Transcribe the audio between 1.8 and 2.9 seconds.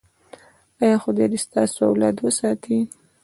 اولاد وساتي؟